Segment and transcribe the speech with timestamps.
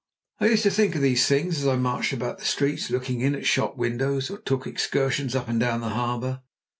[0.39, 3.35] I used to think of these things as I marched about the streets looking in
[3.35, 6.41] at shop windows, or took excursions up and down the harbour.